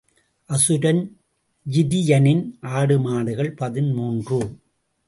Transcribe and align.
அசுரன் 0.49 1.01
ஜிரியனின் 1.65 2.43
ஆடுமாடுகள் 2.61 3.53
பதிமூன்று. 3.55 4.41